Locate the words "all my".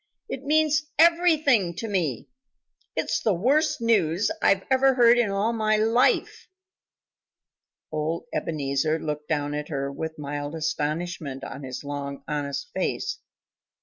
5.29-5.77